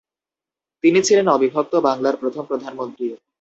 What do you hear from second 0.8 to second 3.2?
তিনি ছিলেন অবিভক্ত বাংলার প্রথম প্রধানমন্ত্রী।